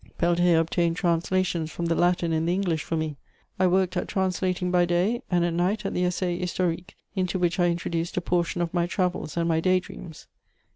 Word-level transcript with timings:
Peltier 0.17 0.57
obtained 0.57 0.95
translations 0.97 1.69
from 1.69 1.85
the 1.85 1.93
Latin 1.93 2.33
and 2.33 2.47
the 2.47 2.53
English 2.55 2.81
for 2.83 2.97
me; 2.97 3.17
I 3.59 3.67
worked 3.67 3.95
at 3.95 4.07
translating 4.07 4.71
by 4.71 4.83
day, 4.83 5.21
and 5.29 5.45
at 5.45 5.53
night 5.53 5.85
at 5.85 5.93
the 5.93 6.05
Essai 6.05 6.39
historique, 6.39 6.95
into 7.15 7.37
which 7.37 7.59
I 7.59 7.67
introduced 7.67 8.17
a 8.17 8.21
portion 8.21 8.61
of 8.63 8.73
my 8.73 8.87
travels 8.87 9.37
and 9.37 9.47
my 9.47 9.59
day 9.59 9.79
dreams. 9.79 10.25